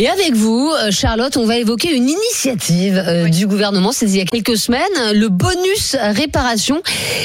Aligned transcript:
Et 0.00 0.08
avec 0.08 0.32
vous, 0.32 0.70
euh, 0.70 0.92
Charlotte, 0.92 1.36
on 1.36 1.44
va 1.44 1.56
évoquer 1.56 1.92
une 1.92 2.08
initiative 2.08 3.02
euh, 3.04 3.28
du 3.28 3.48
gouvernement. 3.48 3.90
C'est 3.90 4.06
il 4.06 4.16
y 4.16 4.20
a 4.20 4.26
quelques 4.26 4.56
semaines, 4.56 4.80
le 5.12 5.28
bonus 5.28 5.96
réparation. 5.98 6.80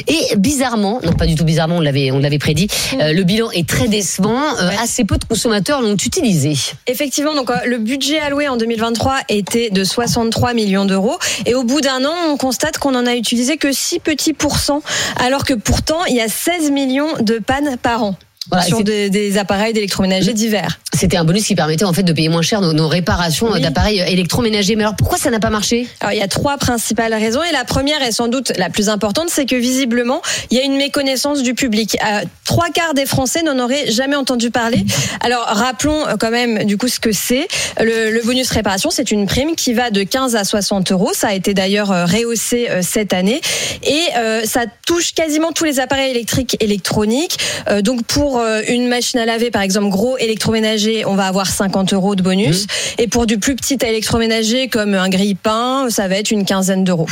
Et 0.07 0.35
bizarrement, 0.37 0.99
non 1.03 1.13
pas 1.13 1.27
du 1.27 1.35
tout 1.35 1.43
bizarrement, 1.43 1.77
on 1.77 1.81
l'avait, 1.81 2.09
on 2.09 2.17
l'avait 2.17 2.39
prédit, 2.39 2.67
euh, 2.99 3.13
le 3.13 3.21
bilan 3.21 3.51
est 3.51 3.69
très 3.69 3.87
décevant. 3.87 4.39
Assez 4.81 5.03
peu 5.03 5.19
de 5.19 5.23
consommateurs 5.23 5.83
l'ont 5.83 5.93
utilisé. 5.93 6.55
Effectivement, 6.87 7.35
donc 7.35 7.51
le 7.63 7.77
budget 7.77 8.17
alloué 8.17 8.47
en 8.47 8.57
2023 8.57 9.17
était 9.29 9.69
de 9.69 9.83
63 9.83 10.55
millions 10.55 10.85
d'euros 10.85 11.19
et 11.45 11.53
au 11.53 11.63
bout 11.63 11.79
d'un 11.79 12.03
an, 12.05 12.15
on 12.29 12.37
constate 12.37 12.79
qu'on 12.79 12.95
en 12.95 13.05
a 13.05 13.15
utilisé 13.15 13.57
que 13.57 13.71
6 13.71 13.99
petits 13.99 14.33
pourcents, 14.33 14.81
alors 15.17 15.45
que 15.45 15.53
pourtant 15.53 16.05
il 16.05 16.15
y 16.15 16.21
a 16.21 16.27
16 16.27 16.71
millions 16.71 17.13
de 17.21 17.37
pannes 17.37 17.77
par 17.83 18.03
an. 18.03 18.15
Voilà, 18.49 18.65
sur 18.65 18.83
des, 18.83 19.09
des 19.09 19.37
appareils 19.37 19.73
d'électroménager 19.73 20.33
divers. 20.33 20.79
C'était 20.93 21.17
un 21.17 21.23
bonus 21.23 21.45
qui 21.45 21.55
permettait 21.55 21.85
en 21.85 21.93
fait 21.93 22.03
de 22.03 22.13
payer 22.13 22.29
moins 22.29 22.41
cher 22.41 22.61
nos, 22.61 22.73
nos 22.73 22.87
réparations 22.87 23.47
euh, 23.47 23.53
Oui. 23.55 23.61
d'appareils 23.61 23.99
électroménagers. 23.99 24.75
Mais 24.75 24.83
alors 24.83 24.95
pourquoi 24.95 25.17
ça 25.17 25.29
n'a 25.31 25.39
pas 25.39 25.49
marché? 25.49 25.87
Alors 26.01 26.13
il 26.13 26.19
y 26.19 26.21
a 26.21 26.27
trois 26.27 26.57
principales 26.57 27.13
raisons 27.13 27.41
et 27.43 27.51
la 27.51 27.63
première 27.65 28.01
est 28.03 28.11
sans 28.11 28.27
doute 28.27 28.51
la 28.57 28.69
plus 28.69 28.89
importante, 28.89 29.29
c'est 29.29 29.45
que 29.45 29.55
visiblement 29.55 30.21
il 30.51 30.57
y 30.57 30.61
a 30.61 30.63
une 30.63 30.75
méconnaissance 30.77 31.41
du 31.41 31.53
public. 31.53 31.97
Euh, 32.05 32.21
trois 32.45 32.69
quarts 32.69 32.93
des 32.93 33.05
Français 33.05 33.41
n'en 33.43 33.57
auraient 33.59 33.89
jamais 33.91 34.15
entendu 34.15 34.51
parler. 34.51 34.83
Alors 35.21 35.45
rappelons 35.45 36.07
euh, 36.07 36.15
quand 36.19 36.31
même 36.31 36.65
du 36.65 36.77
coup 36.77 36.87
ce 36.87 36.99
que 36.99 37.11
c'est. 37.11 37.47
Le, 37.79 38.11
le 38.11 38.21
bonus 38.23 38.49
réparation, 38.51 38.89
c'est 38.91 39.11
une 39.11 39.25
prime 39.25 39.55
qui 39.55 39.73
va 39.73 39.89
de 39.89 40.03
15 40.03 40.35
à 40.35 40.43
60 40.43 40.91
euros. 40.91 41.11
Ça 41.13 41.29
a 41.29 41.33
été 41.33 41.53
d'ailleurs 41.53 41.91
euh, 41.91 42.05
rehaussé 42.05 42.67
euh, 42.69 42.81
cette 42.83 43.13
année 43.13 43.41
et 43.83 44.01
euh, 44.17 44.41
ça 44.45 44.65
touche 44.85 45.13
quasiment 45.13 45.51
tous 45.53 45.63
les 45.63 45.79
appareils 45.79 46.11
électriques 46.11 46.57
électroniques. 46.59 47.37
Euh, 47.69 47.81
donc 47.81 48.03
pour 48.03 48.32
euh, 48.39 48.61
une 48.67 48.87
machine 48.87 49.19
à 49.19 49.25
laver 49.25 49.51
par 49.51 49.61
exemple 49.61 49.89
gros 49.89 50.17
électroménager, 50.17 51.05
on 51.05 51.15
va 51.15 51.25
avoir 51.27 51.47
50 51.47 51.93
euros 51.93 52.15
de 52.15 52.21
bonus 52.21 52.67
et 52.97 53.07
pour 53.07 53.25
du 53.25 53.37
plus 53.37 53.55
petit 53.55 53.77
électroménager 53.81 54.67
comme 54.67 54.93
un 54.93 55.09
grille-pain, 55.09 55.87
ça 55.89 56.07
va 56.07 56.15
être 56.17 56.31
une 56.31 56.45
quinzaine 56.45 56.83
d'euros. 56.83 57.07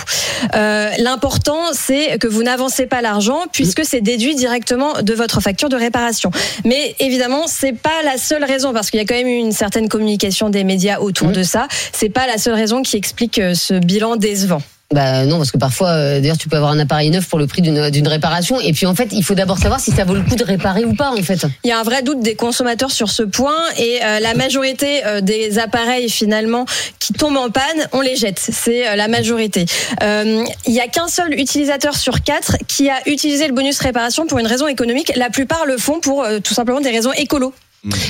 Euh, 0.55 0.89
L'important, 0.99 1.73
c'est 1.73 2.17
que 2.19 2.27
vous 2.27 2.43
n'avancez 2.43 2.85
pas 2.85 3.01
l'argent 3.01 3.41
puisque 3.51 3.85
c'est 3.85 4.01
déduit 4.01 4.35
directement 4.35 5.01
de 5.01 5.13
votre 5.13 5.41
facture 5.41 5.69
de 5.69 5.75
réparation. 5.75 6.31
Mais 6.65 6.95
évidemment, 6.99 7.45
c'est 7.47 7.73
pas 7.73 8.01
la 8.03 8.17
seule 8.17 8.43
raison 8.43 8.73
parce 8.73 8.89
qu'il 8.89 8.99
y 8.99 9.03
a 9.03 9.05
quand 9.05 9.15
même 9.15 9.27
eu 9.27 9.37
une 9.37 9.51
certaine 9.51 9.87
communication 9.89 10.49
des 10.49 10.63
médias 10.63 10.99
autour 10.99 11.27
Mhm. 11.27 11.33
de 11.33 11.43
ça. 11.43 11.67
C'est 11.93 12.09
pas 12.09 12.27
la 12.27 12.37
seule 12.37 12.55
raison 12.55 12.81
qui 12.81 12.97
explique 12.97 13.39
euh, 13.39 13.53
ce 13.53 13.73
bilan 13.75 14.15
décevant. 14.15 14.61
Bah 14.91 15.25
non, 15.25 15.37
parce 15.37 15.51
que 15.51 15.57
parfois, 15.57 15.89
euh, 15.89 16.19
d'ailleurs, 16.19 16.37
tu 16.37 16.49
peux 16.49 16.57
avoir 16.57 16.71
un 16.71 16.79
appareil 16.79 17.09
neuf 17.09 17.27
pour 17.27 17.39
le 17.39 17.47
prix 17.47 17.61
d'une 17.61 18.07
réparation. 18.07 18.59
Et 18.59 18.73
puis 18.73 18.85
en 18.85 18.95
fait, 18.95 19.09
il 19.11 19.23
faut 19.23 19.35
d'abord 19.35 19.57
savoir 19.57 19.79
si 19.79 19.91
ça 19.91 20.03
vaut 20.03 20.13
le 20.13 20.21
coup 20.21 20.35
de 20.35 20.43
réparer 20.43 20.83
ou 20.83 20.93
pas, 20.93 21.11
en 21.11 21.23
fait. 21.23 21.45
Il 21.63 21.69
y 21.69 21.71
a 21.71 21.79
un 21.79 21.83
vrai 21.83 22.03
doute 22.03 22.21
des 22.21 22.35
consommateurs 22.35 22.91
sur 22.91 23.09
ce 23.09 23.23
point 23.23 23.55
et 23.77 23.99
euh, 24.03 24.19
la 24.19 24.33
majorité 24.33 25.05
euh, 25.05 25.21
des 25.21 25.59
appareils 25.59 26.09
finalement 26.09 26.65
qui 26.99 27.13
tombent 27.13 27.37
en 27.37 27.49
panne, 27.49 27.87
on 27.93 28.01
les 28.01 28.15
jette. 28.15 28.39
C'est 28.39 28.87
euh, 28.87 28.95
la 28.95 29.07
majorité. 29.07 29.65
Euh, 30.03 30.43
il 30.67 30.73
y 30.73 30.79
a 30.79 30.87
qu'un 30.87 31.07
seul 31.07 31.33
utilisateur 31.39 31.95
sur 31.95 32.21
quatre 32.21 32.57
qui 32.67 32.89
a 32.89 32.97
utilisé 33.07 33.47
le 33.47 33.53
bonus 33.53 33.79
réparation 33.79 34.27
pour 34.27 34.39
une 34.39 34.47
raison 34.47 34.67
économique. 34.67 35.11
La 35.15 35.29
plupart 35.29 35.65
le 35.65 35.77
font 35.77 35.99
pour 35.99 36.23
euh, 36.23 36.39
tout 36.39 36.53
simplement 36.53 36.81
des 36.81 36.91
raisons 36.91 37.11
écolo. 37.13 37.53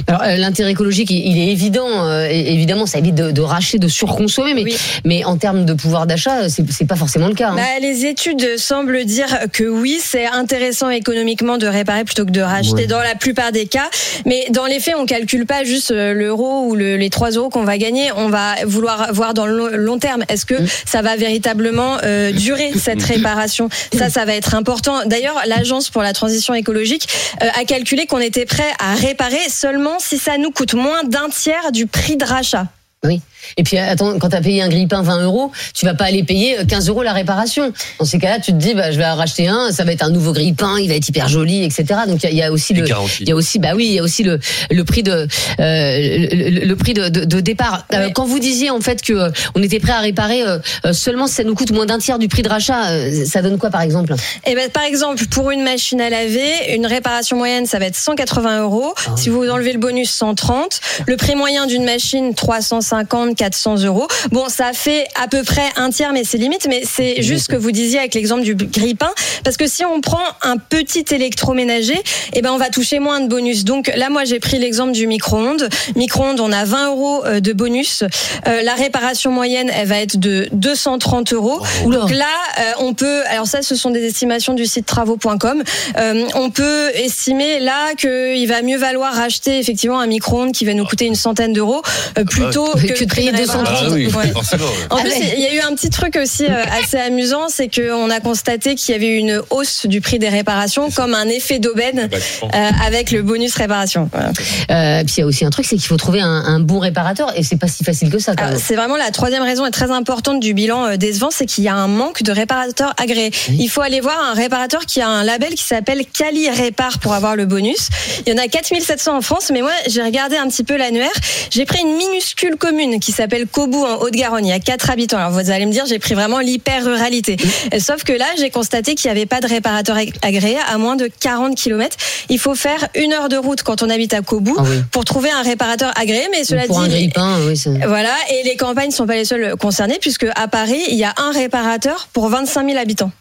Alors 0.08 0.22
euh, 0.24 0.36
l'intérêt 0.36 0.72
écologique, 0.72 1.10
il 1.12 1.26
il 1.32 1.38
est 1.38 1.52
évident. 1.52 1.88
euh, 2.06 2.28
et 2.30 2.54
évidemment, 2.54 2.86
ça 2.86 2.98
évite 3.00 3.16
de, 3.16 3.32
de 3.32 3.42
racheter, 3.42 3.78
de 3.80 3.88
surconsommer. 3.88 4.54
Mais, 4.54 4.64
Oui. 4.64 4.78
mais 5.06 5.24
en 5.24 5.38
termes 5.38 5.64
de 5.66 5.74
pouvoir 5.74 6.08
d'achat, 6.08 6.50
c'est 6.50 6.70
c'est 6.72 6.86
pas 6.86 6.96
forcément 6.98 7.28
le 7.28 7.34
cas. 7.36 7.50
hein. 7.52 7.56
Bah, 7.56 7.80
les 7.82 8.06
études 8.06 8.58
semblent 8.58 9.06
dire 9.06 9.28
que 9.54 9.64
oui, 9.64 10.00
c'est 10.04 10.26
intéressant 10.28 10.90
économiquement 10.90 11.58
de 11.58 11.68
réparer 11.68 12.04
plutôt 12.04 12.26
que 12.26 12.32
de 12.32 12.42
racheter 12.42 12.72
Ouais. 12.82 12.88
dans 12.88 13.00
la 13.00 13.16
plupart 13.16 13.52
des 13.52 13.66
cas. 13.66 13.90
Mais 14.26 14.46
dans 14.52 14.66
les 14.66 14.80
faits, 14.80 14.96
on 14.98 15.06
calcule 15.06 15.46
pas 15.46 15.64
juste 15.64 15.92
euh, 15.92 16.14
l'euro 16.14 16.66
ou 16.66 16.76
le- 16.76 16.98
les 16.98 17.10
3 17.10 17.32
euros 17.32 17.50
qu'on 17.50 17.64
va 17.64 17.78
gagner. 17.78 18.12
On 18.18 18.28
va 18.30 18.56
vouloir 18.66 19.14
voir 19.14 19.34
dans 19.34 19.46
le 19.46 19.56
long- 19.58 19.70
long 19.72 20.00
terme. 20.00 20.24
Est-ce 20.28 20.46
que 20.46 20.56
Mm. 20.62 20.68
ça 20.86 21.02
va 21.02 21.16
véritablement 21.16 21.98
euh, 22.04 22.32
durer 22.34 22.72
cette 22.78 23.02
réparation? 23.04 23.70
Ça, 23.98 24.10
ça 24.10 24.26
va 24.26 24.34
être 24.36 24.54
important. 24.56 25.06
D'ailleurs, 25.06 25.42
l'Agence 25.48 25.90
pour 25.90 26.02
la 26.02 26.12
transition 26.14 26.54
écologique 26.54 27.08
euh, 27.42 27.48
a 27.60 27.64
calculé 27.66 28.06
qu'on 28.06 28.20
était 28.20 28.46
prêt 28.46 28.72
à 28.80 28.96
réparer 28.96 29.40
seulement 29.62 30.00
si 30.00 30.18
ça 30.18 30.40
nous 30.40 30.50
coûte 30.50 30.74
moins 30.74 31.04
d'un 31.04 31.30
tiers 31.30 31.72
du 31.72 31.86
prix 31.86 32.18
de 32.18 32.26
rachat. 32.26 32.66
Oui. 33.04 33.22
Et 33.58 33.64
puis 33.64 33.78
attends, 33.78 34.18
quand 34.20 34.30
tu 34.30 34.36
as 34.36 34.42
payé 34.42 34.62
un 34.62 34.70
grille-pain 34.70 35.02
20 35.02 35.24
euros, 35.24 35.52
tu 35.74 35.86
vas 35.86 35.94
pas 35.94 36.06
aller 36.06 36.24
payer 36.24 36.60
euh, 36.60 36.66
15 36.66 36.90
euros 36.90 37.04
la 37.04 37.14
réparation. 37.14 37.74
Dans 38.00 38.06
ces 38.06 38.20
cas-là, 38.20 38.40
tu 38.40 38.52
te 38.52 38.58
dis, 38.58 38.74
bah, 38.74 38.92
je 38.92 38.98
vais 38.98 39.06
en 39.06 39.16
racheter 39.16 39.48
un, 39.48 39.72
ça 39.72 39.84
va 39.84 39.92
être 39.92 40.04
un 40.04 40.10
nouveau 40.10 40.34
grille-pain, 40.34 40.78
il 40.80 40.88
va 40.90 40.96
être 40.96 41.08
hyper 41.08 41.28
joli, 41.28 41.64
etc. 41.64 41.86
Donc 42.08 42.24
il 42.24 42.26
y, 42.26 42.28
a- 42.28 42.32
il 42.32 42.38
y 42.38 42.44
a 42.44 42.52
aussi 42.52 42.74
le, 42.74 42.86
il 43.20 43.28
y 43.30 43.32
a 43.32 43.36
aussi, 43.36 43.60
bah 43.60 43.72
oui, 43.76 43.86
il 43.88 43.94
y 43.94 44.00
a 44.00 44.04
aussi 44.04 44.24
le, 44.24 44.40
le 44.70 44.84
prix 44.84 45.04
de, 45.04 45.28
euh, 45.60 46.66
le, 46.66 46.74
prix 46.76 46.94
de, 46.94 47.10
de- 47.10 47.26
de 47.26 47.40
départ. 47.40 47.86
Euh, 47.94 48.10
quand 48.14 48.26
vous 48.26 48.40
disiez 48.40 48.70
en 48.70 48.82
fait 48.82 49.02
que 49.02 49.14
euh, 49.14 49.30
on 49.56 49.64
était 49.64 49.80
prêt 49.80 49.92
à 49.94 50.00
réparer 50.00 50.44
euh, 50.44 50.60
euh, 50.86 50.94
seulement 50.94 51.28
si 51.28 51.36
ça 51.36 51.44
nous 51.44 51.56
coûte 51.56 51.72
moins 51.72 51.86
d'un 51.86 51.98
tiers 52.00 52.20
du 52.20 52.28
prix 52.28 52.42
de 52.42 52.50
rachat, 52.50 52.90
euh, 52.90 53.26
ça 53.26 53.42
donne 53.42 53.58
quoi 53.58 53.70
par 53.70 53.82
exemple? 53.82 54.14
Eh 54.46 54.56
ben, 54.56 54.70
par 54.70 54.84
exemple, 54.84 55.26
pour 55.28 55.52
une 55.52 55.64
machine 55.64 56.02
à 56.02 56.10
laver, 56.10 56.76
une 56.76 56.86
réparation 56.86 57.38
moyenne, 57.38 57.66
ça 57.66 57.80
va 57.80 57.86
être 57.86 57.96
180 57.96 58.62
euros. 58.64 58.94
Si 59.18 59.30
vous 59.30 59.48
enlevez 59.50 59.74
le 59.74 59.80
bonus, 59.80 60.12
130. 60.12 60.80
Le 61.08 61.18
prix 61.18 61.36
moyen 61.36 61.68
d'une 61.68 61.84
machine, 61.86 62.34
350, 62.34 63.31
400 63.36 63.84
euros. 63.84 64.08
Bon, 64.32 64.50
ça 64.50 64.74
fait 64.74 65.08
à 65.22 65.28
peu 65.28 65.44
près 65.44 65.70
un 65.76 65.90
tiers, 65.90 66.14
mais 66.14 66.24
c'est 66.24 66.38
limite. 66.38 66.68
Mais 66.70 66.84
c'est 66.86 67.22
juste 67.22 67.46
ce 67.46 67.50
que 67.50 67.56
vous 67.56 67.72
disiez 67.72 68.00
avec 68.00 68.14
l'exemple 68.14 68.44
du 68.44 68.56
grille-pain. 68.56 69.12
Parce 69.44 69.58
que 69.58 69.68
si 69.68 69.86
on 69.86 70.02
prend 70.02 70.24
un 70.42 70.58
petit 70.58 71.06
électroménager, 71.12 72.02
eh 72.34 72.42
ben, 72.42 72.52
on 72.52 72.58
va 72.58 72.70
toucher 72.70 73.00
moins 73.00 73.20
de 73.20 73.28
bonus. 73.28 73.64
Donc 73.64 73.92
là, 73.96 74.10
moi, 74.10 74.26
j'ai 74.26 74.40
pris 74.40 74.60
l'exemple 74.60 74.92
du 74.92 75.08
micro-ondes. 75.08 75.70
Micro-ondes, 75.96 76.40
on 76.40 76.52
a 76.52 76.66
20 76.66 76.88
euros 76.90 77.26
euh, 77.26 77.40
de 77.40 77.54
bonus. 77.54 78.04
Euh, 78.48 78.62
la 78.62 78.74
réparation 78.76 79.32
moyenne, 79.32 79.72
elle 79.74 79.88
va 79.88 80.00
être 80.00 80.18
de 80.18 80.48
230 80.52 81.34
euros. 81.34 81.62
Oula. 81.86 81.98
Donc 81.98 82.12
là, 82.12 82.26
euh, 82.60 82.72
on 82.80 82.94
peut, 82.94 83.24
alors 83.28 83.48
ça, 83.48 83.62
ce 83.62 83.76
sont 83.76 83.90
des 83.90 84.06
estimations 84.06 84.54
du 84.54 84.66
site 84.66 84.86
travaux.com. 84.86 85.64
Euh, 85.98 86.28
on 86.36 86.50
peut 86.50 86.90
estimer 86.96 87.60
là 87.60 87.94
qu'il 87.96 88.48
va 88.48 88.62
mieux 88.62 88.78
valoir 88.78 89.14
racheter 89.14 89.60
effectivement 89.60 90.00
un 90.00 90.08
micro-ondes 90.08 90.52
qui 90.52 90.66
va 90.66 90.74
nous 90.74 90.86
coûter 90.86 91.06
une 91.06 91.16
centaine 91.16 91.54
d'euros 91.54 91.82
euh, 92.18 92.24
plutôt 92.24 92.68
oui. 92.76 92.88
que, 92.88 92.94
Que 92.94 93.04
de 93.04 93.10
payer 93.26 93.32
une 93.32 93.38
230. 93.38 93.68
réparation. 93.68 93.88
Ah 93.90 93.94
oui, 93.94 94.08
Ouais. 94.28 94.32
forcément. 94.32 94.66
ouais. 94.66 94.72
En 94.90 94.98
Ah 94.98 95.02
plus, 95.02 95.14
il 95.36 95.40
y 95.42 95.46
a 95.48 95.54
eu 95.56 95.60
un 95.62 95.74
petit 95.76 95.90
truc 95.90 96.18
aussi 96.22 96.46
euh, 96.46 96.64
assez 96.82 96.98
amusant, 96.98 97.48
c'est 97.50 97.70
qu'on 97.74 98.10
a 98.10 98.20
constaté 98.20 98.76
qu'il 98.76 98.94
y 98.94 98.96
avait 98.98 99.08
eu 99.08 99.18
une 99.18 99.42
hausse 99.50 99.86
du 99.86 100.02
prix 100.02 100.20
des 100.20 100.30
réparations 100.30 100.90
comme 100.92 101.14
un 101.16 101.28
effet 101.28 101.60
d'aubaine 101.60 102.10
euh, 102.44 102.70
avec 102.86 103.12
le 103.12 103.22
bonus 103.22 103.56
réparation. 103.56 104.10
Voilà. 104.12 104.32
euh, 104.72 105.04
Puis 105.04 105.16
il 105.18 105.20
y 105.22 105.24
a 105.24 105.26
aussi 105.26 105.46
un 105.46 105.50
truc, 105.50 105.66
c'est 105.66 105.76
qu'il 105.78 105.88
faut 105.88 105.98
trouver 105.98 106.22
un, 106.22 106.28
un 106.28 106.60
bon 106.60 106.80
réparateur 106.80 107.32
et 107.38 107.44
c'est 107.44 107.58
pas 107.58 107.68
si 107.68 107.84
facile 107.84 108.10
que 108.10 108.20
ça. 108.20 108.34
Même. 108.34 108.58
C'est 108.62 108.76
vraiment 108.76 108.98
la 108.98 109.12
troisième 109.12 109.44
raison 109.44 109.66
et 109.66 109.72
très 109.72 109.92
importante 109.92 110.40
du 110.40 110.54
bilan 110.54 110.86
euh, 110.86 110.98
décevant, 110.98 111.30
c'est 111.32 111.46
qu'il 111.46 111.64
y 111.64 111.68
a 111.68 111.76
un 111.76 111.88
manque 111.88 112.24
de 112.24 112.32
réparateurs 112.32 112.94
agréés. 112.98 113.32
Oui. 113.50 113.58
Il 113.60 113.70
faut 113.70 113.82
aller 113.82 114.00
voir 114.02 114.18
un 114.32 114.34
réparateur 114.34 114.86
qui 114.86 115.02
a 115.02 115.08
un 115.08 115.24
label 115.24 115.54
qui 115.56 115.64
s'appelle 115.64 116.04
Cali 116.12 116.50
Répar 116.50 117.00
pour 117.00 117.14
avoir 117.14 117.36
le 117.36 117.46
bonus. 117.46 117.90
Il 118.26 118.34
y 118.34 118.36
en 118.36 118.44
a 118.44 118.48
4700 118.48 119.18
en 119.18 119.22
France, 119.22 119.52
mais 119.54 119.62
moi 119.62 119.72
j'ai 119.88 120.02
regardé 120.02 120.38
un 120.38 120.48
petit 120.48 120.64
peu 120.64 120.76
l'annuaire. 120.78 121.10
J'ai 121.50 121.66
pris 121.66 121.80
une 121.82 121.96
minuscule 121.98 122.56
commune 122.58 123.00
qui 123.00 123.11
s'appelle 123.12 123.48
Cobou 123.48 123.84
en 123.84 123.98
Haute-Garonne. 124.02 124.46
Il 124.46 124.50
y 124.50 124.54
a 124.54 124.60
4 124.60 124.90
habitants. 124.90 125.18
Alors 125.18 125.32
vous 125.32 125.50
allez 125.52 125.66
me 125.66 125.72
dire, 125.72 125.86
j'ai 125.86 126.00
pris 126.00 126.14
vraiment 126.14 126.40
l'hyper-ruralité. 126.40 127.38
Euh, 127.74 127.80
Sauf 127.80 128.04
que 128.04 128.14
là, 128.14 128.26
j'ai 128.38 128.50
constaté 128.50 128.96
qu'il 128.96 129.12
n'y 129.12 129.18
avait 129.18 129.26
pas 129.26 129.40
de 129.42 129.48
réparateur 129.48 129.96
ag- 129.98 130.14
agréé 130.22 130.58
à 130.72 130.78
moins 130.78 130.96
de 130.96 131.10
40 131.20 131.56
km. 131.56 131.96
Il 132.30 132.40
faut 132.40 132.56
faire 132.56 132.88
une 132.96 133.14
heure 133.14 133.30
de 133.30 133.38
route 133.38 133.64
quand 133.64 133.82
on 133.84 133.90
habite 133.90 134.14
à 134.14 134.22
Cobou 134.22 134.56
Ah 134.58 134.64
oui. 134.66 134.78
pour 134.92 135.06
trouver 135.06 135.30
un 135.32 135.42
réparateur 135.42 135.92
agréé. 136.00 136.28
Mais 136.32 136.44
cela 136.44 136.66
Pour 136.68 136.80
un 136.80 136.88
dit, 136.88 136.94
grille-pain, 136.96 137.38
oui. 137.48 137.58
c'est- 137.58 137.86
voilà, 137.88 138.14
et 138.32 138.44
les 138.48 138.56
campagnes 138.56 138.90
ne 138.90 138.94
sont 138.94 139.08
pas 139.08 139.16
les 139.16 139.26
seules 139.26 139.56
concernées, 139.58 139.98
puisque 140.00 140.28
à 140.36 140.48
Paris, 140.48 140.82
il 140.90 140.96
y 140.96 141.04
a 141.04 141.14
un 141.18 141.32
réparateur 141.32 142.08
pour 142.14 142.30
25 142.30 142.68
000 142.68 142.78
habitants. 142.80 143.12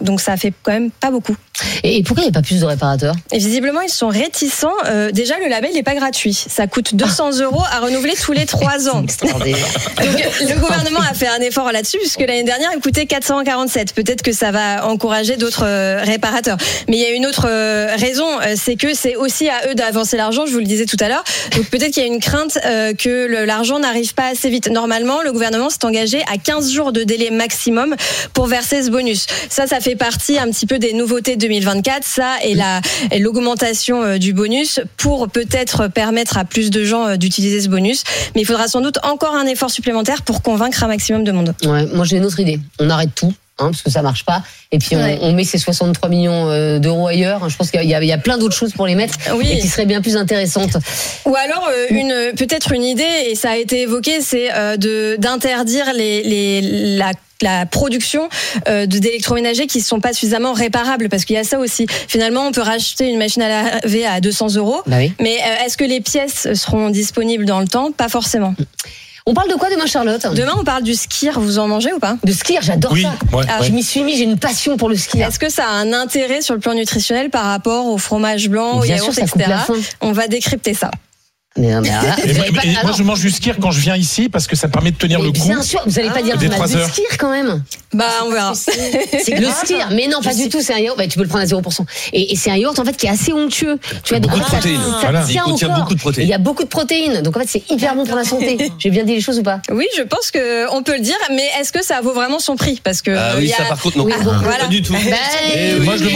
Donc 0.00 0.20
ça 0.20 0.36
fait 0.36 0.52
quand 0.62 0.72
même 0.72 0.90
pas 0.90 1.10
beaucoup. 1.10 1.36
Et, 1.82 2.02
pourquoi 2.02 2.22
il 2.22 2.26
n'y 2.26 2.30
a 2.30 2.40
pas 2.40 2.42
plus 2.42 2.60
de 2.60 2.64
réparateurs? 2.64 3.14
Et 3.32 3.38
visiblement, 3.38 3.80
ils 3.80 3.90
sont 3.90 4.08
réticents. 4.08 4.72
Euh, 4.86 5.10
déjà, 5.10 5.38
le 5.38 5.48
label 5.48 5.72
n'est 5.72 5.82
pas 5.82 5.94
gratuit. 5.94 6.34
Ça 6.34 6.66
coûte 6.66 6.94
200 6.94 7.40
euros 7.40 7.62
à 7.72 7.80
renouveler 7.80 8.14
tous 8.14 8.32
les 8.32 8.46
trois 8.46 8.88
ans. 8.88 9.02
Extraordinaire. 9.02 9.56
Donc, 9.96 10.16
le 10.40 10.60
gouvernement 10.60 11.00
a 11.00 11.14
fait 11.14 11.26
un 11.26 11.40
effort 11.40 11.72
là-dessus, 11.72 11.98
puisque 11.98 12.20
l'année 12.20 12.44
dernière, 12.44 12.70
il 12.74 12.80
coûtait 12.80 13.06
447. 13.06 13.92
Peut-être 13.94 14.22
que 14.22 14.32
ça 14.32 14.52
va 14.52 14.86
encourager 14.86 15.36
d'autres 15.36 15.64
euh, 15.64 16.00
réparateurs. 16.02 16.58
Mais 16.88 16.96
il 16.96 17.02
y 17.02 17.06
a 17.06 17.10
une 17.10 17.26
autre 17.26 17.46
euh, 17.48 17.96
raison, 17.96 18.26
c'est 18.56 18.76
que 18.76 18.94
c'est 18.94 19.16
aussi 19.16 19.48
à 19.48 19.68
eux 19.68 19.74
d'avancer 19.74 20.16
l'argent, 20.16 20.46
je 20.46 20.52
vous 20.52 20.58
le 20.58 20.64
disais 20.64 20.86
tout 20.86 20.96
à 21.00 21.08
l'heure. 21.08 21.24
Donc 21.56 21.66
peut-être 21.66 21.92
qu'il 21.92 22.02
y 22.02 22.06
a 22.06 22.08
une 22.08 22.20
crainte 22.20 22.58
que 22.98 23.44
l'argent 23.44 23.78
n'arrive 23.78 24.14
pas 24.14 24.28
assez 24.28 24.50
vite. 24.50 24.70
Normalement, 24.70 25.22
le 25.22 25.32
gouvernement 25.32 25.70
s'est 25.70 25.84
engagé 25.84 26.22
à 26.32 26.38
15 26.38 26.70
jours 26.70 26.92
de 26.92 27.02
délai 27.02 27.30
maximum 27.30 27.94
pour 28.32 28.46
verser 28.46 28.82
ce 28.82 28.90
bonus. 28.90 29.26
Ça, 29.48 29.66
ça 29.66 29.80
fait 29.80 29.87
partie 29.96 30.38
un 30.38 30.46
petit 30.50 30.66
peu 30.66 30.78
des 30.78 30.92
nouveautés 30.92 31.36
2024. 31.36 32.04
Ça 32.04 32.36
et 32.44 32.54
la 32.54 32.80
et 33.10 33.18
l'augmentation 33.18 34.02
euh, 34.02 34.18
du 34.18 34.32
bonus 34.32 34.80
pour 34.96 35.28
peut-être 35.28 35.88
permettre 35.88 36.38
à 36.38 36.44
plus 36.44 36.70
de 36.70 36.84
gens 36.84 37.06
euh, 37.08 37.16
d'utiliser 37.16 37.60
ce 37.60 37.68
bonus. 37.68 38.02
Mais 38.34 38.42
il 38.42 38.44
faudra 38.46 38.68
sans 38.68 38.80
doute 38.80 38.98
encore 39.02 39.34
un 39.34 39.46
effort 39.46 39.70
supplémentaire 39.70 40.22
pour 40.22 40.42
convaincre 40.42 40.84
un 40.84 40.88
maximum 40.88 41.24
de 41.24 41.32
monde. 41.32 41.54
Ouais, 41.64 41.86
moi 41.86 42.04
j'ai 42.04 42.16
une 42.16 42.24
autre 42.24 42.40
idée. 42.40 42.58
On 42.78 42.90
arrête 42.90 43.10
tout. 43.14 43.32
hein, 43.60 43.70
parce 43.70 43.82
que 43.82 43.90
ça 43.90 44.02
marche 44.02 44.24
pas. 44.24 44.42
Et 44.70 44.78
puis 44.78 44.90
on, 44.94 44.98
Ouais. 45.00 45.18
on 45.20 45.32
met 45.32 45.42
ces 45.44 45.58
63 45.58 46.08
millions 46.08 46.48
euh, 46.48 46.78
d'euros 46.78 47.08
ailleurs. 47.08 47.48
Je 47.48 47.56
pense 47.56 47.70
qu'il 47.72 47.82
y, 47.82 47.94
a- 47.94 48.00
il 48.02 48.06
y 48.08 48.12
a 48.12 48.18
plein 48.18 48.38
d'autres 48.38 48.54
choses 48.54 48.72
pour 48.72 48.86
les 48.86 48.94
mettre 48.94 49.14
Oui. 49.34 49.50
et 49.50 49.58
qui 49.58 49.66
seraient 49.66 49.86
bien 49.86 50.00
plus 50.00 50.16
intéressantes. 50.16 50.76
Ou 51.26 51.34
alors 51.34 51.68
une 51.90 52.32
peut-être 52.36 52.70
une 52.72 52.84
idée 52.84 53.02
et 53.28 53.34
ça 53.34 53.50
a 53.50 53.56
été 53.56 53.82
évoqué, 53.82 54.20
c'est 54.20 54.48
de 54.78 55.16
d'interdire 55.18 55.86
les, 55.94 56.22
les 56.22 56.60
la 56.96 57.10
la 57.42 57.66
production 57.66 58.28
euh, 58.68 58.86
d'électroménagers 58.86 59.66
qui 59.66 59.78
ne 59.78 59.82
sont 59.84 60.00
pas 60.00 60.12
suffisamment 60.12 60.52
réparables 60.52 61.08
parce 61.08 61.24
qu'il 61.24 61.36
y 61.36 61.38
a 61.38 61.44
ça 61.44 61.58
aussi. 61.58 61.86
Finalement, 62.08 62.46
on 62.46 62.52
peut 62.52 62.62
racheter 62.62 63.08
une 63.08 63.18
machine 63.18 63.42
à 63.42 63.80
laver 63.80 64.06
à 64.06 64.20
200 64.20 64.56
euros, 64.56 64.82
Bah 64.86 64.96
oui. 64.98 65.12
mais 65.20 65.36
euh, 65.38 65.64
est-ce 65.66 65.76
que 65.76 65.84
les 65.84 66.00
pièces 66.00 66.52
seront 66.54 66.90
disponibles 66.90 67.44
dans 67.44 67.60
le 67.60 67.68
temps? 67.68 67.92
Pas 67.92 68.08
forcément. 68.08 68.54
On 69.26 69.34
parle 69.34 69.50
de 69.50 69.54
quoi 69.56 69.68
demain, 69.70 69.84
Charlotte? 69.86 70.26
Demain, 70.34 70.54
on 70.58 70.64
parle 70.64 70.82
du 70.82 70.94
skir. 70.94 71.38
Vous 71.38 71.58
en 71.58 71.68
mangez 71.68 71.92
ou 71.92 71.98
pas? 71.98 72.16
De 72.24 72.32
skier, 72.32 72.58
j'adore 72.62 72.92
Oui, 72.92 73.02
ça. 73.02 73.36
ouais, 73.36 73.44
Ah, 73.48 73.60
ouais. 73.60 73.66
Je 73.66 73.72
m'y 73.72 73.82
suis 73.82 74.02
mis, 74.02 74.16
j'ai 74.16 74.24
une 74.24 74.38
passion 74.38 74.78
pour 74.78 74.88
le 74.88 74.96
skier. 74.96 75.20
Est-ce 75.22 75.38
que 75.38 75.50
ça 75.50 75.66
a 75.66 75.70
un 75.70 75.92
intérêt 75.92 76.40
sur 76.40 76.54
le 76.54 76.60
plan 76.60 76.72
nutritionnel 76.72 77.28
par 77.28 77.44
rapport 77.44 77.86
au 77.86 77.98
fromage 77.98 78.48
blanc, 78.48 78.78
au 78.78 78.82
Bien 78.82 78.96
yaourt, 78.96 79.12
sûr, 79.12 79.14
ça 79.14 79.30
coupe 79.30 79.42
etc. 79.42 79.54
On 80.00 80.12
va 80.12 80.28
décrypter 80.28 80.72
ça. 80.72 80.90
Mais, 81.56 81.72
non, 81.74 81.80
mais 81.80 81.88
Et 81.88 82.72
moi, 82.84 82.92
je 82.96 83.02
mange 83.02 83.20
du 83.20 83.30
skir 83.30 83.56
quand 83.60 83.70
je 83.72 83.80
viens 83.80 83.96
ici 83.96 84.28
parce 84.28 84.46
que 84.46 84.54
ça 84.54 84.68
me 84.68 84.72
permet 84.72 84.90
de 84.92 84.96
tenir 84.96 85.18
mais 85.18 85.24
le 85.26 85.32
coup. 85.32 85.42
bien 85.44 85.60
sûr, 85.62 85.82
vous 85.86 85.98
allez 85.98 86.10
pas 86.10 86.22
dire 86.22 86.36
Des 86.38 86.46
du 86.46 86.54
trois 86.54 86.68
de 86.68 86.76
heures. 86.76 86.88
skier 86.88 87.06
quand 87.18 87.30
même. 87.30 87.64
Bah, 87.92 88.04
on 88.26 88.30
verra. 88.30 88.54
C'est 88.54 89.32
que 89.32 89.40
le 89.40 89.48
skier, 89.50 89.78
mais 89.92 90.06
non, 90.06 90.20
pas 90.22 90.34
du 90.34 90.48
tout. 90.48 90.60
C'est 90.60 90.74
un 90.74 90.78
yaourt. 90.78 90.96
Bah, 90.98 91.06
tu 91.08 91.16
peux 91.18 91.24
le 91.24 91.28
prendre 91.28 91.42
à 91.42 91.46
0%. 91.46 91.80
Et, 92.12 92.32
et 92.32 92.36
c'est 92.36 92.50
un 92.50 92.56
yaourt 92.56 92.78
en 92.78 92.84
fait 92.84 92.96
qui 92.96 93.06
est 93.06 93.10
assez 93.10 93.32
onctueux. 93.32 93.78
Tu 94.04 94.14
donc 94.20 94.30
beaucoup 94.30 94.38
de 94.38 94.44
protéines. 94.44 94.80
Ça, 94.80 94.98
Voilà. 95.00 95.24
tient 95.24 95.42
Il 95.46 95.48
au 95.48 95.52
contient 95.52 95.68
corps. 95.68 95.76
beaucoup 95.78 95.94
de 95.94 96.00
protéines. 96.00 96.26
Il 96.26 96.30
y 96.30 96.34
a 96.34 96.38
beaucoup 96.38 96.62
de 96.64 96.68
protéines. 96.68 97.22
Donc 97.22 97.36
en 97.36 97.40
fait, 97.40 97.48
c'est 97.48 97.70
hyper 97.70 97.94
bon 97.96 98.04
pour 98.06 98.16
la 98.16 98.24
santé. 98.24 98.70
J'ai 98.78 98.90
bien 98.90 99.02
dit 99.04 99.14
les 99.14 99.20
choses 99.20 99.38
ou 99.38 99.42
pas 99.42 99.60
Oui, 99.72 99.86
je 99.96 100.02
pense 100.02 100.30
que 100.30 100.70
on 100.72 100.82
peut 100.82 100.94
le 100.96 101.02
dire, 101.02 101.16
mais 101.30 101.46
est-ce 101.60 101.72
que 101.72 101.82
ça 101.84 102.00
vaut 102.02 102.12
vraiment 102.12 102.38
son 102.38 102.54
prix? 102.56 102.80
Parce 102.84 103.02
que 103.02 103.10
Ah 103.10 103.32
oui, 103.38 103.46
y 103.46 103.52
a- 103.52 103.56
ça 103.56 103.64
par 103.64 103.80
contre, 103.80 103.96
non. 103.98 104.04
Oui, 104.04 104.12
bon, 104.22 104.32
voilà. 104.42 104.58
Pas 104.64 104.66
du 104.66 104.82
tout. 104.82 104.92
Bah, 104.92 104.98
moi, 105.80 105.96
je 105.96 106.04
le 106.04 106.10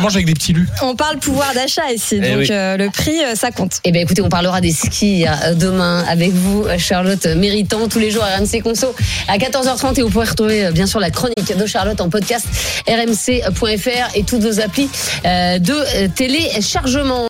mange 0.00 0.14
avec 0.14 0.26
des, 0.26 0.34
petits 0.34 0.52
lus. 0.52 0.68
on 0.82 0.94
parle 0.94 1.18
pouvoir 1.18 1.54
d'achat 1.54 1.90
ici, 1.92 2.20
Eh 2.22 2.34
donc 2.34 2.50
euh, 2.50 2.76
le 2.76 2.88
prix, 2.90 3.24
euh, 3.24 3.34
ça 3.34 3.50
compte. 3.50 3.80
Eh 3.84 3.90
bien, 3.90 4.02
écoutez, 4.02 4.22
on 4.22 4.28
parlera 4.50 4.60
des 4.60 4.72
skis 4.72 5.26
euh, 5.26 5.54
demain 5.54 6.04
avec 6.08 6.32
vous, 6.32 6.64
euh, 6.64 6.76
Charlotte 6.76 7.24
Méritant, 7.36 7.86
tous 7.88 8.00
les 8.00 8.10
jours 8.10 8.24
à 8.24 8.36
RMC 8.36 8.62
Conso 8.62 8.94
à 9.28 9.38
14h30. 9.38 9.98
Et 9.98 10.02
vous 10.02 10.10
pourrez 10.10 10.26
retrouver, 10.26 10.66
euh, 10.66 10.70
bien 10.72 10.86
sûr, 10.86 10.98
la 10.98 11.10
chronique 11.10 11.56
de 11.56 11.66
Charlotte 11.66 12.00
en 12.00 12.08
podcast 12.08 12.46
rmc.fr 12.88 14.16
et 14.16 14.24
toutes 14.24 14.42
vos 14.42 14.60
applis 14.60 14.88
de 15.24 16.06
téléchargement. 16.08 17.18